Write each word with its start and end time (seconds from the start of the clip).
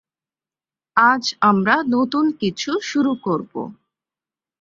আজ 0.97 1.23
আমরা 1.41 1.75
নতুন 1.87 2.25
কিছু 2.39 2.71
শুরু 2.81 3.11
করব। 3.23 3.53